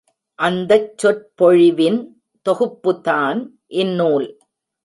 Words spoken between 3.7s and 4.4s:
இந்நூல்.